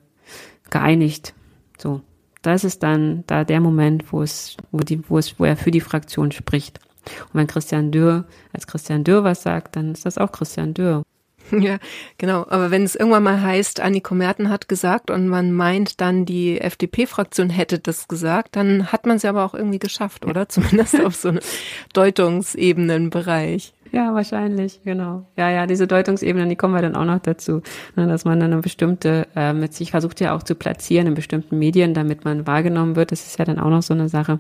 [0.70, 1.34] geeinigt.
[1.78, 2.02] So.
[2.42, 5.72] Das ist dann da der Moment, wo es, wo die, wo es, wo er für
[5.72, 6.80] die Fraktion spricht.
[7.26, 11.04] Und wenn Christian Dürr als Christian Dürr was sagt, dann ist das auch Christian Dürr.
[11.52, 11.78] Ja,
[12.18, 12.46] genau.
[12.50, 16.60] Aber wenn es irgendwann mal heißt, Anniko Merten hat gesagt und man meint dann, die
[16.60, 20.50] FDP-Fraktion hätte das gesagt, dann hat man es ja aber auch irgendwie geschafft, oder?
[20.50, 21.42] Zumindest auf so einem
[21.94, 23.75] Deutungsebenenbereich.
[23.92, 25.26] Ja, wahrscheinlich, genau.
[25.38, 27.62] Ja, ja, diese Deutungsebenen, die kommen wir dann auch noch dazu,
[27.96, 31.14] ne, dass man dann eine bestimmte, äh, mit sich versucht ja auch zu platzieren in
[31.14, 33.12] bestimmten Medien, damit man wahrgenommen wird.
[33.12, 34.40] Das ist ja dann auch noch so eine Sache.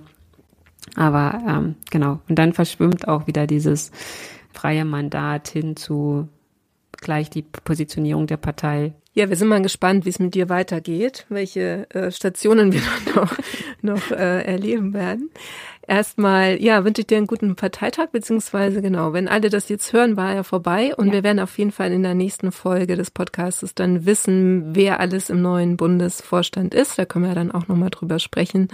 [0.95, 3.91] Aber ähm, genau, und dann verschwimmt auch wieder dieses
[4.53, 6.27] freie Mandat hin zu
[6.91, 8.93] gleich die Positionierung der Partei.
[9.17, 12.81] Ja, wir sind mal gespannt, wie es mit dir weitergeht, welche äh, Stationen wir
[13.15, 13.33] noch,
[13.81, 15.31] noch äh, erleben werden.
[15.87, 20.17] Erstmal, ja, wünsche ich dir einen guten Parteitag, beziehungsweise genau, wenn alle das jetzt hören,
[20.17, 21.13] war er vorbei und ja.
[21.13, 25.29] wir werden auf jeden Fall in der nächsten Folge des Podcasts dann wissen, wer alles
[25.29, 26.99] im neuen Bundesvorstand ist.
[26.99, 28.67] Da können wir dann auch nochmal drüber sprechen.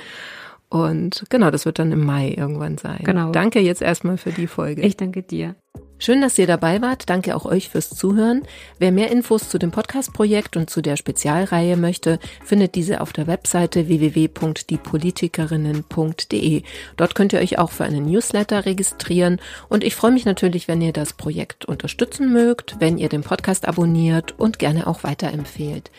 [0.70, 3.02] Und genau, das wird dann im Mai irgendwann sein.
[3.04, 3.32] Genau.
[3.32, 4.82] Danke jetzt erstmal für die Folge.
[4.82, 5.56] Ich danke dir.
[6.04, 7.12] Schön, dass ihr dabei wart.
[7.12, 8.42] Danke auch euch fürs Zuhören.
[8.80, 13.28] Wer mehr Infos zu dem Podcast-Projekt und zu der Spezialreihe möchte, findet diese auf der
[13.28, 16.64] Webseite www.diepolitikerinnen.de.
[16.98, 19.40] Dort könnt ihr euch auch für einen Newsletter registrieren
[19.70, 23.68] und ich freue mich natürlich, wenn ihr das Projekt unterstützen mögt, wenn ihr den Podcast
[23.68, 25.92] abonniert und gerne auch weiterempfehlt.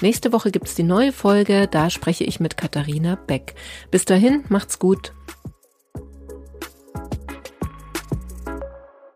[0.00, 3.54] Nächste Woche gibt's die neue Folge, da spreche ich mit Katharina Beck.
[3.90, 5.12] Bis dahin, macht's gut.